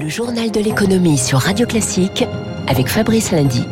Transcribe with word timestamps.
Le 0.00 0.08
journal 0.08 0.50
de 0.50 0.60
l'économie 0.60 1.18
sur 1.18 1.40
Radio 1.40 1.66
Classique 1.66 2.24
avec 2.66 2.88
Fabrice 2.88 3.32
Lundy. 3.32 3.66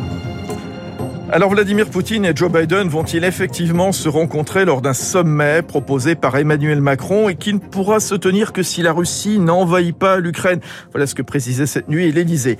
Alors 1.31 1.49
Vladimir 1.49 1.89
Poutine 1.89 2.23
et 2.23 2.33
Joe 2.35 2.51
Biden 2.51 2.87
vont-ils 2.87 3.23
effectivement 3.23 3.91
se 3.91 4.09
rencontrer 4.09 4.63
lors 4.63 4.81
d'un 4.81 4.93
sommet 4.93 5.63
proposé 5.63 6.13
par 6.13 6.37
Emmanuel 6.37 6.81
Macron 6.81 7.29
et 7.29 7.35
qui 7.35 7.51
ne 7.51 7.57
pourra 7.57 7.99
se 7.99 8.13
tenir 8.13 8.53
que 8.53 8.61
si 8.61 8.83
la 8.83 8.93
Russie 8.93 9.39
n'envahit 9.39 9.97
pas 9.97 10.17
l'Ukraine? 10.17 10.59
Voilà 10.91 11.07
ce 11.07 11.15
que 11.15 11.23
précisait 11.23 11.65
cette 11.65 11.89
nuit 11.89 12.11
l'Élysée. 12.11 12.59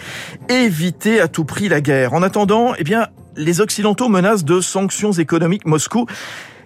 Éviter 0.50 1.22
à 1.22 1.28
tout 1.28 1.46
prix 1.46 1.70
la 1.70 1.80
guerre. 1.80 2.14
En 2.14 2.24
attendant, 2.24 2.74
eh 2.76 2.84
bien, 2.84 3.06
les 3.36 3.62
Occidentaux 3.62 4.10
menacent 4.10 4.46
de 4.46 4.62
sanctions 4.62 5.12
économiques 5.12 5.68
Moscou. 5.68 6.08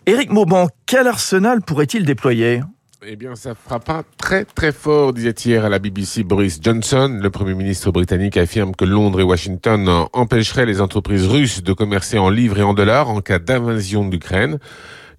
Éric 0.05 0.31
Mauban, 0.31 0.69
quel 0.85 1.07
arsenal 1.07 1.61
pourrait-il 1.61 2.05
déployer? 2.05 2.61
Eh 3.05 3.15
bien, 3.15 3.35
ça 3.35 3.53
pas 3.55 4.03
très 4.17 4.45
très 4.45 4.71
fort, 4.71 5.13
disait 5.13 5.33
hier 5.45 5.65
à 5.65 5.69
la 5.69 5.79
BBC 5.79 6.23
Boris 6.23 6.59
Johnson. 6.61 7.19
Le 7.21 7.29
Premier 7.29 7.53
ministre 7.53 7.91
britannique 7.91 8.37
affirme 8.37 8.75
que 8.75 8.85
Londres 8.85 9.19
et 9.19 9.23
Washington 9.23 10.07
empêcheraient 10.13 10.65
les 10.65 10.79
entreprises 10.79 11.27
russes 11.27 11.63
de 11.63 11.73
commercer 11.73 12.17
en 12.17 12.29
livres 12.29 12.59
et 12.59 12.63
en 12.63 12.73
dollars 12.73 13.09
en 13.09 13.21
cas 13.21 13.39
d'invasion 13.39 14.07
d'Ukraine. 14.07 14.59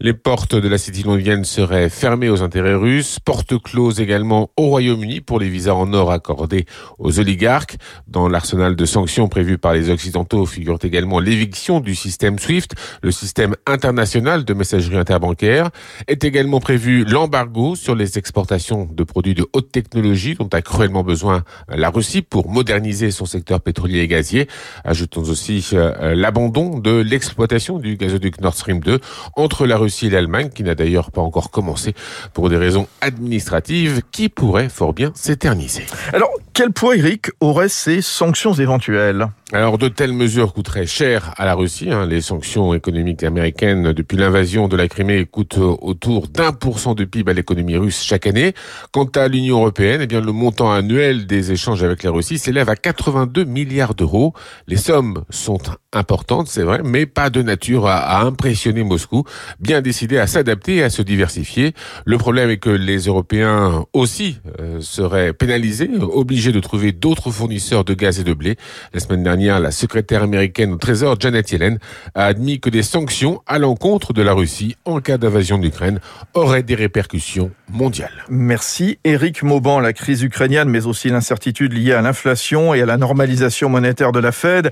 Les 0.01 0.13
portes 0.13 0.57
de 0.57 0.69
la 0.69 0.77
City 0.77 1.05
londienne 1.05 1.45
seraient 1.45 1.89
fermées 1.89 2.29
aux 2.29 2.43
intérêts 2.43 2.75
russes, 2.75 3.21
portes 3.21 3.63
closes 3.63 4.01
également 4.01 4.51
au 4.57 4.67
Royaume-Uni 4.67 5.21
pour 5.21 5.39
les 5.39 5.49
visas 5.49 5.75
en 5.75 5.93
or 5.93 6.11
accordés 6.11 6.67
aux 6.99 7.21
oligarques. 7.21 7.77
Dans 8.09 8.29
l'arsenal 8.29 8.75
de 8.75 8.85
sanctions 8.87 9.29
prévues 9.29 9.59
par 9.59 9.73
les 9.73 9.91
Occidentaux 9.91 10.47
figure 10.47 10.79
également 10.83 11.21
l'éviction 11.21 11.79
du 11.79 11.95
système 11.95 12.39
SWIFT, 12.39 12.75
le 13.03 13.13
système 13.13 13.55
international 13.67 14.45
de 14.45 14.53
messagerie 14.53 14.97
interbancaire. 14.97 15.71
Est 16.09 16.25
également 16.25 16.61
prévu 16.61 17.05
l'embargo 17.05 17.77
sur 17.77 17.95
les 17.95 18.19
exportations 18.19 18.89
de 18.93 19.05
produits 19.05 19.35
de 19.35 19.47
haute 19.53 19.71
technologie 19.71 20.35
dont 20.35 20.49
a 20.53 20.61
cruellement 20.61 21.05
besoin 21.05 21.45
la 21.69 21.91
Russie 21.91 22.23
pour 22.23 22.51
moderniser 22.51 23.13
son 23.13 23.27
secteur 23.27 23.61
pétrolier 23.61 24.01
et 24.01 24.09
gazier. 24.09 24.49
Ajoutons 24.85 25.23
aussi 25.23 25.65
euh, 25.73 26.15
l'abandon 26.15 26.79
de 26.79 27.01
l'exploitation 27.01 27.79
du 27.79 27.97
gazoduc 27.97 28.41
Nord 28.41 28.55
Stream 28.55 28.81
2 28.81 28.99
entre 29.37 29.67
la 29.67 29.77
Russie 29.77 29.84
et 29.87 30.11
l'Allemagne, 30.11 30.51
qui 30.55 30.63
n'a 30.63 30.75
d'ailleurs 30.75 31.11
pas 31.11 31.21
encore 31.21 31.51
commencé 31.51 31.95
pour 32.33 32.51
des 32.51 32.57
raisons 32.57 32.87
administratives 33.01 34.03
qui 34.11 34.29
pourraient 34.29 34.69
fort 34.69 34.93
bien 34.93 35.13
s'éterniser. 35.15 35.87
Alors, 36.13 36.31
quel 36.53 36.71
poids, 36.71 36.97
Eric, 36.97 37.31
auraient 37.41 37.69
ces 37.69 38.03
sanctions 38.03 38.53
éventuelles? 38.55 39.27
Alors 39.55 39.79
de 39.79 39.87
telles 39.87 40.13
mesures 40.13 40.53
coûteraient 40.53 40.87
cher 40.87 41.33
à 41.37 41.45
la 41.45 41.55
Russie. 41.55 41.91
Hein. 41.91 42.07
Les 42.07 42.21
sanctions 42.21 42.75
économiques 42.75 43.23
américaines 43.23 43.93
depuis 43.93 44.17
l'invasion 44.17 44.67
de 44.67 44.77
la 44.77 44.89
Crimée 44.89 45.27
coûtent 45.27 45.59
autour 45.59 46.27
d'un 46.27 46.53
pour 46.53 46.81
cent 46.81 46.95
de 46.95 47.05
PIB 47.05 47.31
à 47.31 47.35
l'économie 47.35 47.77
russe 47.77 48.03
chaque 48.03 48.27
année. 48.27 48.53
Quant 48.91 49.09
à 49.15 49.29
l'Union 49.29 49.59
européenne, 49.59 50.01
eh 50.03 50.07
bien 50.09 50.21
le 50.21 50.33
montant 50.33 50.73
annuel 50.73 51.27
des 51.27 51.53
échanges 51.53 51.85
avec 51.85 52.03
la 52.03 52.11
Russie 52.11 52.39
s'élève 52.39 52.69
à 52.69 52.75
82 52.75 53.45
milliards 53.45 53.95
d'euros. 53.95 54.35
Les 54.67 54.77
sommes 54.77 55.23
sont 55.31 55.61
importantes, 55.93 56.49
c'est 56.49 56.63
vrai, 56.63 56.81
mais 56.85 57.07
pas 57.07 57.31
de 57.31 57.41
nature 57.41 57.87
à, 57.87 58.23
impressionner 58.23 58.83
Moscou, 58.83 59.23
bien 59.61 59.83
décidé 59.83 60.19
à 60.19 60.27
s'adapter 60.27 60.77
et 60.77 60.83
à 60.83 60.91
se 60.91 61.03
diversifier. 61.03 61.75
Le 62.05 62.19
problème 62.19 62.51
est 62.51 62.57
que 62.57 62.71
les 62.71 63.05
Européens 63.05 63.85
aussi 63.93 64.39
euh, 64.59 64.81
seraient 64.81 65.33
pénalisés, 65.33 65.91
obligés 66.01 66.51
de 66.51 66.59
trouver 66.59 66.91
d'autres 66.91 67.31
fournisseurs 67.31 67.85
de 67.85 67.95
gaz 67.95 68.19
et 68.19 68.25
de 68.25 68.35
blé. 68.35 68.57
La 68.93 68.99
semaine 68.99 69.23
dernière, 69.23 69.44
la 69.45 69.71
secrétaire 69.71 70.23
américaine 70.23 70.73
au 70.73 70.77
Trésor 70.77 71.21
Janet 71.21 71.51
Yellen 71.53 71.79
a 72.15 72.25
admis 72.25 72.61
que 72.61 72.71
des 72.71 72.83
sanctions 72.83 73.43
à 73.47 73.59
l'encontre 73.59 74.13
de 74.13 74.23
la 74.23 74.33
Russie 74.33 74.77
en 74.85 75.01
cas 75.01 75.19
d'invasion 75.19 75.59
d'Ukraine 75.59 76.01
auraient 76.33 76.63
des 76.63 76.75
répercussions 76.75 77.51
mondiales. 77.71 78.25
Merci 78.29 78.99
Eric 79.05 79.43
Mauban. 79.43 79.81
La 79.81 79.93
crise 79.93 80.23
ukrainienne, 80.23 80.69
mais 80.69 80.87
aussi 80.87 81.11
l'incertitude 81.11 81.73
liée 81.73 81.93
à 81.93 82.01
l'inflation 82.01 82.75
et 82.75 82.83
à 82.83 82.87
la 82.87 82.97
normalisation 82.97 83.69
monétaire 83.69 84.13
de 84.13 84.21
la 84.21 84.33
Fed 84.33 84.71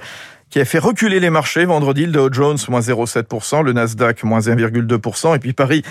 qui 0.48 0.60
a 0.60 0.66
fait 0.66 0.78
reculer 0.78 1.18
les 1.18 1.30
marchés. 1.30 1.64
Vendredi, 1.64 2.04
le 2.04 2.12
Dow 2.12 2.30
Jones, 2.30 2.58
moins 2.68 2.80
0,7%, 2.80 3.64
le 3.64 3.72
Nasdaq, 3.72 4.22
moins 4.22 4.40
1,2%, 4.40 5.34
et 5.34 5.38
puis 5.38 5.54
Paris, 5.54 5.82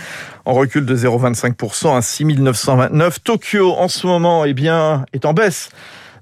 en 0.45 0.53
recul 0.53 0.85
de 0.85 0.95
0,25% 0.95 1.97
à 1.97 2.01
6929. 2.03 3.23
Tokyo, 3.23 3.73
en 3.73 3.87
ce 3.87 4.05
moment, 4.05 4.45
eh 4.45 4.53
bien, 4.53 5.05
est 5.13 5.25
en 5.25 5.33
baisse 5.33 5.69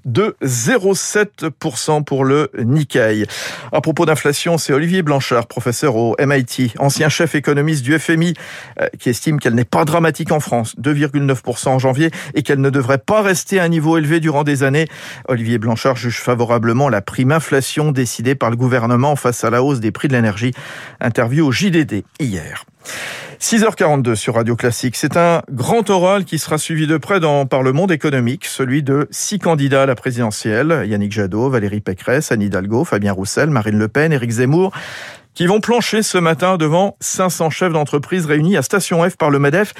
de 0.04 0.36
0,7% 0.42 2.04
pour 2.04 2.24
le 2.24 2.50
Nikkei. 2.58 3.26
À 3.72 3.80
propos 3.80 4.06
d'inflation, 4.06 4.58
c'est 4.58 4.72
Olivier 4.72 5.02
Blanchard, 5.02 5.46
professeur 5.46 5.96
au 5.96 6.16
MIT, 6.18 6.72
ancien 6.78 7.08
chef 7.08 7.34
économiste 7.34 7.82
du 7.82 7.98
FMI, 7.98 8.34
euh, 8.80 8.86
qui 8.98 9.10
estime 9.10 9.38
qu'elle 9.40 9.54
n'est 9.54 9.64
pas 9.64 9.84
dramatique 9.84 10.32
en 10.32 10.40
France, 10.40 10.76
2,9% 10.78 11.68
en 11.68 11.78
janvier, 11.78 12.10
et 12.34 12.42
qu'elle 12.42 12.60
ne 12.60 12.70
devrait 12.70 12.98
pas 12.98 13.22
rester 13.22 13.60
à 13.60 13.64
un 13.64 13.68
niveau 13.68 13.98
élevé 13.98 14.20
durant 14.20 14.44
des 14.44 14.62
années. 14.62 14.86
Olivier 15.28 15.58
Blanchard 15.58 15.96
juge 15.96 16.20
favorablement 16.20 16.88
la 16.88 17.02
prime 17.02 17.32
inflation 17.32 17.92
décidée 17.92 18.34
par 18.34 18.50
le 18.50 18.56
gouvernement 18.56 19.16
face 19.16 19.44
à 19.44 19.50
la 19.50 19.62
hausse 19.62 19.80
des 19.80 19.92
prix 19.92 20.08
de 20.08 20.14
l'énergie. 20.14 20.52
Interview 21.00 21.46
au 21.46 21.52
JDD 21.52 22.04
hier. 22.18 22.64
6h42 23.40 24.14
sur 24.16 24.34
Radio 24.34 24.54
Classique. 24.54 24.96
C'est 24.96 25.16
un 25.16 25.42
grand 25.50 25.88
oral 25.88 26.24
qui 26.24 26.38
sera 26.38 26.58
suivi 26.58 26.86
de 26.86 26.98
près 26.98 27.20
dans, 27.20 27.46
par 27.46 27.62
le 27.62 27.72
monde 27.72 27.90
économique, 27.90 28.44
celui 28.44 28.82
de 28.82 29.08
six 29.10 29.38
candidats 29.38 29.84
à 29.84 29.86
la 29.86 29.94
présidentielle. 29.94 30.84
Yannick 30.86 31.12
Jadot, 31.12 31.48
Valérie 31.48 31.80
Pécresse, 31.80 32.32
Anne 32.32 32.42
Hidalgo, 32.42 32.84
Fabien 32.84 33.12
Roussel, 33.12 33.50
Marine 33.50 33.78
Le 33.78 33.88
Pen, 33.88 34.12
Éric 34.12 34.30
Zemmour 34.30 34.72
qui 35.34 35.46
vont 35.46 35.60
plancher 35.60 36.02
ce 36.02 36.18
matin 36.18 36.56
devant 36.56 36.96
500 37.00 37.50
chefs 37.50 37.72
d'entreprise 37.72 38.26
réunis 38.26 38.56
à 38.56 38.62
Station 38.62 39.08
F 39.08 39.16
par 39.16 39.30
le 39.30 39.38
MEDEF. 39.38 39.74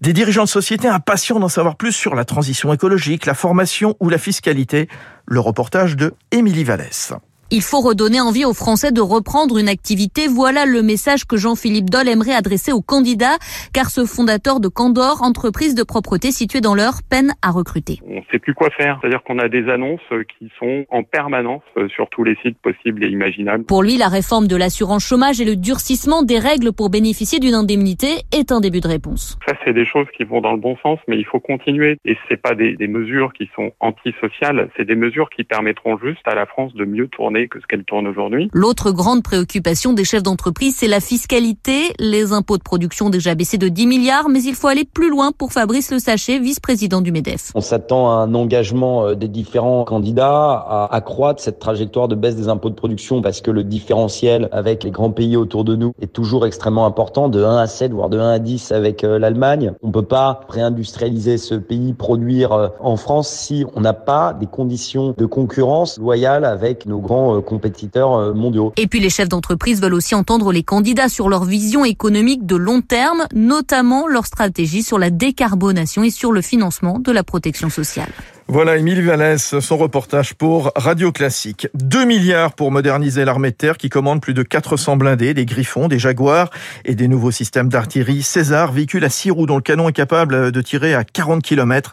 Des 0.00 0.12
dirigeants 0.12 0.44
de 0.44 0.48
société 0.48 0.88
impatients 0.88 1.38
d'en 1.38 1.48
savoir 1.48 1.76
plus 1.76 1.92
sur 1.92 2.14
la 2.14 2.24
transition 2.24 2.72
écologique, 2.72 3.26
la 3.26 3.34
formation 3.34 3.94
ou 4.00 4.08
la 4.08 4.18
fiscalité. 4.18 4.88
Le 5.26 5.40
reportage 5.40 5.96
de 5.96 6.14
Émilie 6.32 6.64
Vallès. 6.64 7.12
Il 7.52 7.62
faut 7.62 7.80
redonner 7.80 8.20
envie 8.20 8.44
aux 8.44 8.54
Français 8.54 8.90
de 8.90 9.00
reprendre 9.00 9.56
une 9.56 9.68
activité. 9.68 10.26
Voilà 10.26 10.66
le 10.66 10.82
message 10.82 11.26
que 11.26 11.36
Jean-Philippe 11.36 11.90
Doll 11.90 12.08
aimerait 12.08 12.34
adresser 12.34 12.72
aux 12.72 12.80
candidats, 12.80 13.36
car 13.72 13.90
ce 13.90 14.04
fondateur 14.04 14.58
de 14.58 14.66
Candor, 14.66 15.22
entreprise 15.22 15.76
de 15.76 15.84
propreté 15.84 16.32
située 16.32 16.60
dans 16.60 16.74
l'heure, 16.74 17.02
peine 17.08 17.34
à 17.42 17.52
recruter. 17.52 18.00
On 18.04 18.16
ne 18.16 18.20
sait 18.32 18.40
plus 18.40 18.52
quoi 18.52 18.70
faire. 18.70 18.98
C'est-à-dire 19.00 19.22
qu'on 19.22 19.38
a 19.38 19.48
des 19.48 19.68
annonces 19.68 20.00
qui 20.36 20.50
sont 20.58 20.86
en 20.90 21.04
permanence 21.04 21.62
sur 21.94 22.08
tous 22.08 22.24
les 22.24 22.36
sites 22.42 22.58
possibles 22.58 23.04
et 23.04 23.08
imaginables. 23.08 23.62
Pour 23.62 23.84
lui, 23.84 23.96
la 23.96 24.08
réforme 24.08 24.48
de 24.48 24.56
l'assurance 24.56 25.04
chômage 25.04 25.40
et 25.40 25.44
le 25.44 25.54
durcissement 25.54 26.24
des 26.24 26.40
règles 26.40 26.72
pour 26.72 26.90
bénéficier 26.90 27.38
d'une 27.38 27.54
indemnité 27.54 28.08
est 28.32 28.50
un 28.50 28.58
début 28.58 28.80
de 28.80 28.88
réponse. 28.88 29.38
Ça, 29.46 29.54
c'est 29.64 29.72
des 29.72 29.86
choses 29.86 30.08
qui 30.16 30.24
vont 30.24 30.40
dans 30.40 30.52
le 30.52 30.58
bon 30.58 30.76
sens, 30.82 30.98
mais 31.06 31.16
il 31.16 31.24
faut 31.24 31.38
continuer. 31.38 31.96
Et 32.04 32.16
c'est 32.28 32.42
pas 32.42 32.56
des, 32.56 32.74
des 32.74 32.88
mesures 32.88 33.32
qui 33.32 33.48
sont 33.54 33.70
antisociales, 33.78 34.68
c'est 34.76 34.84
des 34.84 34.96
mesures 34.96 35.30
qui 35.30 35.44
permettront 35.44 35.96
juste 35.96 36.26
à 36.26 36.34
la 36.34 36.46
France 36.46 36.74
de 36.74 36.84
mieux 36.84 37.06
tourner 37.06 37.35
que 37.44 37.60
ce 37.60 37.66
qu'elle 37.66 37.84
tourne 37.84 38.06
aujourd'hui. 38.06 38.48
L'autre 38.52 38.90
grande 38.90 39.22
préoccupation 39.22 39.92
des 39.92 40.04
chefs 40.04 40.22
d'entreprise, 40.22 40.76
c'est 40.76 40.88
la 40.88 41.00
fiscalité. 41.00 41.92
Les 41.98 42.32
impôts 42.32 42.56
de 42.56 42.62
production 42.62 43.10
déjà 43.10 43.34
baissé 43.34 43.58
de 43.58 43.68
10 43.68 43.86
milliards, 43.86 44.28
mais 44.28 44.42
il 44.42 44.54
faut 44.54 44.68
aller 44.68 44.84
plus 44.84 45.10
loin 45.10 45.32
pour 45.36 45.52
Fabrice 45.52 45.92
Le 45.92 45.98
Sachet, 45.98 46.38
vice-président 46.38 47.00
du 47.00 47.12
MEDEF. 47.12 47.52
On 47.54 47.60
s'attend 47.60 48.10
à 48.10 48.14
un 48.22 48.34
engagement 48.34 49.06
euh, 49.06 49.14
des 49.14 49.28
différents 49.28 49.84
candidats 49.84 50.52
à 50.68 50.88
accroître 50.92 51.42
cette 51.42 51.58
trajectoire 51.58 52.08
de 52.08 52.14
baisse 52.14 52.36
des 52.36 52.48
impôts 52.48 52.70
de 52.70 52.74
production 52.74 53.20
parce 53.20 53.40
que 53.40 53.50
le 53.50 53.64
différentiel 53.64 54.48
avec 54.52 54.84
les 54.84 54.90
grands 54.90 55.10
pays 55.10 55.36
autour 55.36 55.64
de 55.64 55.76
nous 55.76 55.92
est 56.00 56.12
toujours 56.12 56.46
extrêmement 56.46 56.86
important, 56.86 57.28
de 57.28 57.42
1 57.42 57.56
à 57.58 57.66
7, 57.66 57.92
voire 57.92 58.08
de 58.08 58.18
1 58.18 58.30
à 58.30 58.38
10 58.38 58.72
avec 58.72 59.04
euh, 59.04 59.18
l'Allemagne. 59.18 59.72
On 59.82 59.88
ne 59.88 59.92
peut 59.92 60.02
pas 60.02 60.40
réindustrialiser 60.48 61.38
ce 61.38 61.54
pays, 61.54 61.92
produire 61.92 62.52
euh, 62.52 62.68
en 62.80 62.96
France 62.96 63.28
si 63.28 63.64
on 63.74 63.80
n'a 63.80 63.92
pas 63.92 64.32
des 64.32 64.46
conditions 64.46 65.14
de 65.16 65.26
concurrence 65.26 65.98
loyales 65.98 66.44
avec 66.44 66.86
nos 66.86 66.98
grands 66.98 67.25
euh, 67.34 67.40
compétiteurs 67.40 68.14
euh, 68.14 68.32
mondiaux. 68.32 68.72
Et 68.76 68.86
puis 68.86 69.00
les 69.00 69.10
chefs 69.10 69.28
d'entreprise 69.28 69.80
veulent 69.80 69.94
aussi 69.94 70.14
entendre 70.14 70.52
les 70.52 70.62
candidats 70.62 71.08
sur 71.08 71.28
leur 71.28 71.44
vision 71.44 71.84
économique 71.84 72.46
de 72.46 72.56
long 72.56 72.80
terme, 72.80 73.24
notamment 73.34 74.06
leur 74.06 74.26
stratégie 74.26 74.82
sur 74.82 74.98
la 74.98 75.10
décarbonation 75.10 76.04
et 76.04 76.10
sur 76.10 76.32
le 76.32 76.42
financement 76.42 76.98
de 76.98 77.12
la 77.12 77.24
protection 77.24 77.70
sociale. 77.70 78.10
Voilà, 78.48 78.76
Émile 78.76 79.02
Vallès, 79.02 79.58
son 79.58 79.76
reportage 79.76 80.34
pour 80.34 80.70
Radio 80.76 81.10
Classique. 81.10 81.66
2 81.74 82.04
milliards 82.04 82.52
pour 82.52 82.70
moderniser 82.70 83.24
l'armée 83.24 83.50
de 83.50 83.56
terre 83.56 83.76
qui 83.76 83.88
commande 83.88 84.20
plus 84.20 84.34
de 84.34 84.44
400 84.44 84.96
blindés, 84.96 85.34
des 85.34 85.44
Griffons, 85.44 85.88
des 85.88 85.98
Jaguars 85.98 86.50
et 86.84 86.94
des 86.94 87.08
nouveaux 87.08 87.32
systèmes 87.32 87.68
d'artillerie 87.68 88.22
César, 88.22 88.70
véhicule 88.70 89.04
à 89.04 89.10
6 89.10 89.32
roues 89.32 89.46
dont 89.46 89.56
le 89.56 89.62
canon 89.62 89.88
est 89.88 89.92
capable 89.92 90.52
de 90.52 90.60
tirer 90.60 90.94
à 90.94 91.02
40 91.02 91.42
km. 91.42 91.92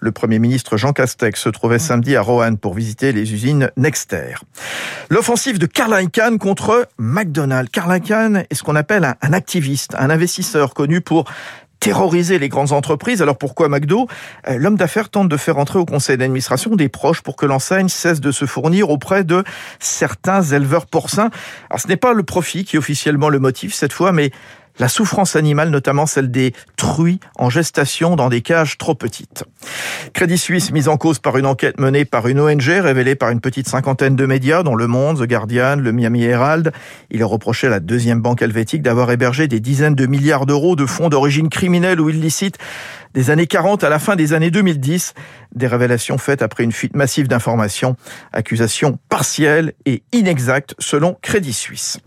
Le 0.00 0.10
Premier 0.10 0.40
ministre 0.40 0.76
Jean 0.76 0.92
Castex 0.92 1.40
se 1.40 1.48
trouvait 1.50 1.78
samedi 1.78 2.16
à 2.16 2.22
Roanne 2.22 2.58
pour 2.58 2.74
visiter 2.74 3.12
les 3.12 3.32
usines 3.32 3.70
Nexter. 3.76 4.34
L'offensive 5.08 5.60
de 5.60 5.66
Karl 5.66 6.02
Icahn 6.02 6.38
contre 6.38 6.88
McDonald's. 6.98 7.70
Karl 7.70 7.96
Icahn 7.96 8.42
est 8.50 8.54
ce 8.56 8.64
qu'on 8.64 8.74
appelle 8.74 9.14
un 9.22 9.32
activiste, 9.32 9.94
un 9.96 10.10
investisseur 10.10 10.74
connu 10.74 11.00
pour 11.00 11.26
terroriser 11.82 12.38
les 12.38 12.48
grandes 12.48 12.70
entreprises. 12.70 13.22
Alors 13.22 13.36
pourquoi 13.36 13.68
McDo 13.68 14.06
euh, 14.48 14.56
L'homme 14.56 14.76
d'affaires 14.76 15.08
tente 15.08 15.28
de 15.28 15.36
faire 15.36 15.58
entrer 15.58 15.80
au 15.80 15.84
conseil 15.84 16.16
d'administration 16.16 16.76
des 16.76 16.88
proches 16.88 17.22
pour 17.22 17.34
que 17.34 17.44
l'enseigne 17.44 17.88
cesse 17.88 18.20
de 18.20 18.30
se 18.30 18.46
fournir 18.46 18.88
auprès 18.88 19.24
de 19.24 19.42
certains 19.80 20.42
éleveurs 20.42 20.86
porcins? 20.86 21.30
Alors 21.70 21.80
ce 21.80 21.88
n'est 21.88 21.96
pas 21.96 22.12
le 22.12 22.22
profit 22.22 22.64
qui 22.64 22.78
officiellement 22.78 23.30
le 23.30 23.40
motif 23.40 23.74
cette 23.74 23.92
fois, 23.92 24.12
mais 24.12 24.30
la 24.78 24.88
souffrance 24.88 25.36
animale, 25.36 25.70
notamment 25.70 26.06
celle 26.06 26.30
des 26.30 26.54
truies 26.76 27.20
en 27.38 27.50
gestation 27.50 28.16
dans 28.16 28.28
des 28.28 28.40
cages 28.40 28.78
trop 28.78 28.94
petites. 28.94 29.44
Crédit 30.12 30.38
Suisse 30.38 30.72
mise 30.72 30.88
en 30.88 30.96
cause 30.96 31.18
par 31.18 31.36
une 31.38 31.46
enquête 31.46 31.78
menée 31.78 32.04
par 32.04 32.26
une 32.26 32.40
ONG 32.40 32.62
révélée 32.62 33.14
par 33.14 33.30
une 33.30 33.40
petite 33.40 33.68
cinquantaine 33.68 34.16
de 34.16 34.26
médias, 34.26 34.62
dont 34.62 34.74
Le 34.74 34.86
Monde, 34.86 35.18
The 35.18 35.28
Guardian, 35.28 35.76
le 35.76 35.92
Miami 35.92 36.24
Herald. 36.24 36.72
Il 37.10 37.22
a 37.22 37.26
reproché 37.26 37.66
à 37.66 37.70
la 37.70 37.80
deuxième 37.80 38.20
banque 38.20 38.42
helvétique 38.42 38.82
d'avoir 38.82 39.10
hébergé 39.10 39.48
des 39.48 39.60
dizaines 39.60 39.94
de 39.94 40.06
milliards 40.06 40.46
d'euros 40.46 40.76
de 40.76 40.86
fonds 40.86 41.08
d'origine 41.08 41.48
criminelle 41.48 42.00
ou 42.00 42.10
illicite 42.10 42.58
des 43.14 43.30
années 43.30 43.46
40 43.46 43.84
à 43.84 43.88
la 43.88 43.98
fin 43.98 44.16
des 44.16 44.32
années 44.32 44.50
2010. 44.50 45.14
Des 45.54 45.66
révélations 45.66 46.18
faites 46.18 46.42
après 46.42 46.64
une 46.64 46.72
fuite 46.72 46.96
massive 46.96 47.28
d'informations. 47.28 47.96
Accusations 48.32 48.98
partielles 49.08 49.72
et 49.84 50.02
inexactes 50.12 50.74
selon 50.78 51.16
Crédit 51.22 51.52
Suisse. 51.52 51.98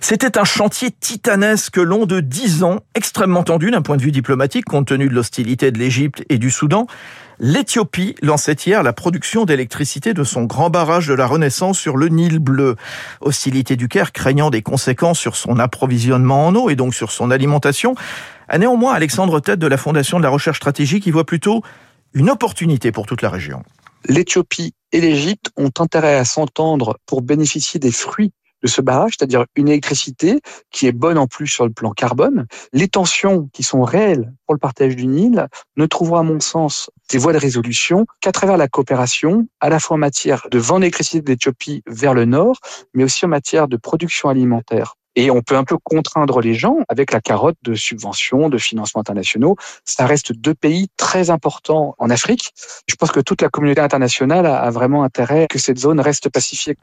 C'était 0.00 0.38
un 0.38 0.44
chantier 0.44 0.90
titanesque 0.90 1.76
long 1.76 2.06
de 2.06 2.20
dix 2.20 2.62
ans, 2.62 2.80
extrêmement 2.94 3.42
tendu 3.42 3.70
d'un 3.70 3.82
point 3.82 3.96
de 3.96 4.02
vue 4.02 4.12
diplomatique 4.12 4.64
compte 4.64 4.88
tenu 4.88 5.08
de 5.08 5.14
l'hostilité 5.14 5.70
de 5.70 5.78
l'Égypte 5.78 6.24
et 6.28 6.38
du 6.38 6.50
Soudan. 6.50 6.86
L'Éthiopie 7.38 8.14
lançait 8.22 8.56
hier 8.66 8.82
la 8.82 8.92
production 8.92 9.44
d'électricité 9.44 10.12
de 10.12 10.24
son 10.24 10.44
grand 10.44 10.68
barrage 10.68 11.06
de 11.06 11.14
la 11.14 11.26
Renaissance 11.26 11.78
sur 11.78 11.96
le 11.96 12.08
Nil 12.08 12.38
bleu. 12.38 12.76
Hostilité 13.20 13.76
du 13.76 13.88
Caire 13.88 14.12
craignant 14.12 14.50
des 14.50 14.62
conséquences 14.62 15.18
sur 15.18 15.36
son 15.36 15.58
approvisionnement 15.58 16.46
en 16.46 16.54
eau 16.54 16.70
et 16.70 16.76
donc 16.76 16.94
sur 16.94 17.10
son 17.10 17.30
alimentation. 17.30 17.94
Néanmoins, 18.58 18.92
Alexandre 18.92 19.40
Tête 19.40 19.58
de 19.58 19.66
la 19.66 19.76
Fondation 19.76 20.18
de 20.18 20.22
la 20.22 20.30
Recherche 20.30 20.58
Stratégique 20.58 21.06
y 21.06 21.10
voit 21.10 21.24
plutôt 21.24 21.62
une 22.12 22.30
opportunité 22.30 22.92
pour 22.92 23.06
toute 23.06 23.22
la 23.22 23.30
région. 23.30 23.62
L'Éthiopie 24.06 24.74
et 24.92 25.00
l'Égypte 25.00 25.50
ont 25.56 25.70
intérêt 25.78 26.16
à 26.16 26.24
s'entendre 26.24 26.98
pour 27.06 27.22
bénéficier 27.22 27.78
des 27.78 27.92
fruits 27.92 28.32
de 28.62 28.68
ce 28.68 28.80
barrage, 28.80 29.14
c'est-à-dire 29.18 29.44
une 29.56 29.68
électricité 29.68 30.40
qui 30.70 30.86
est 30.86 30.92
bonne 30.92 31.18
en 31.18 31.26
plus 31.26 31.46
sur 31.46 31.64
le 31.64 31.72
plan 31.72 31.92
carbone. 31.92 32.46
Les 32.72 32.88
tensions 32.88 33.48
qui 33.52 33.62
sont 33.62 33.82
réelles 33.82 34.32
pour 34.46 34.54
le 34.54 34.58
partage 34.60 34.96
du 34.96 35.06
Nil 35.06 35.46
ne 35.76 35.86
trouveront 35.86 36.18
à 36.18 36.22
mon 36.22 36.40
sens 36.40 36.90
des 37.10 37.18
voies 37.18 37.32
de 37.32 37.38
résolution 37.38 38.06
qu'à 38.20 38.32
travers 38.32 38.56
la 38.56 38.68
coopération, 38.68 39.46
à 39.60 39.68
la 39.68 39.80
fois 39.80 39.96
en 39.96 39.98
matière 39.98 40.46
de 40.50 40.58
vente 40.58 40.80
d'électricité 40.80 41.20
d'Éthiopie 41.20 41.82
vers 41.86 42.14
le 42.14 42.24
nord, 42.24 42.56
mais 42.94 43.04
aussi 43.04 43.24
en 43.24 43.28
matière 43.28 43.68
de 43.68 43.76
production 43.76 44.28
alimentaire. 44.28 44.94
Et 45.16 45.30
on 45.30 45.42
peut 45.42 45.56
un 45.56 45.64
peu 45.64 45.76
contraindre 45.82 46.40
les 46.40 46.54
gens 46.54 46.78
avec 46.88 47.12
la 47.12 47.20
carotte 47.20 47.56
de 47.62 47.74
subventions, 47.74 48.48
de 48.48 48.58
financements 48.58 49.00
internationaux. 49.00 49.56
Ça 49.84 50.06
reste 50.06 50.32
deux 50.32 50.54
pays 50.54 50.88
très 50.96 51.30
importants 51.30 51.96
en 51.98 52.10
Afrique. 52.10 52.52
Je 52.88 52.94
pense 52.94 53.10
que 53.10 53.20
toute 53.20 53.42
la 53.42 53.48
communauté 53.48 53.80
internationale 53.80 54.46
a 54.46 54.70
vraiment 54.70 55.02
intérêt 55.02 55.48
que 55.50 55.58
cette 55.58 55.78
zone 55.78 56.00
reste 56.00 56.28
pacifiée. 56.28 56.76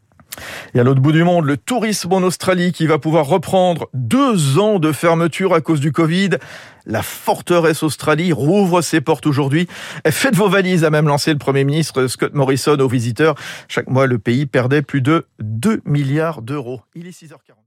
Et 0.74 0.80
à 0.80 0.84
l'autre 0.84 1.02
bout 1.02 1.12
du 1.12 1.24
monde, 1.24 1.46
le 1.46 1.58
tourisme 1.58 2.14
en 2.14 2.18
Australie 2.18 2.72
qui 2.72 2.88
va 2.88 3.00
pouvoir 3.00 3.26
reprendre 3.26 3.90
deux 3.94 4.60
ans 4.60 4.80
de 4.80 4.92
fermeture 4.92 5.54
à 5.54 5.62
cause 5.62 5.80
du 5.80 5.92
Covid. 5.92 6.32
La 6.86 7.02
forteresse 7.02 7.84
Australie 7.84 8.32
rouvre 8.32 8.82
ses 8.82 9.02
portes 9.02 9.26
aujourd'hui. 9.26 9.68
Faites 10.10 10.36
vos 10.36 10.50
valises, 10.50 10.84
a 10.86 10.90
même 10.90 11.08
lancé 11.08 11.32
le 11.34 11.40
Premier 11.40 11.64
ministre 11.64 12.08
Scott 12.08 12.34
Morrison 12.34 12.78
aux 12.80 12.88
visiteurs. 12.88 13.36
Chaque 13.68 13.90
mois, 13.90 14.08
le 14.08 14.20
pays 14.20 14.46
perdait 14.46 14.82
plus 14.82 15.02
de 15.02 15.26
2 15.40 15.82
milliards 15.86 16.42
d'euros. 16.42 16.82
Il 16.96 17.08
est 17.08 17.12
6h40. 17.12 17.58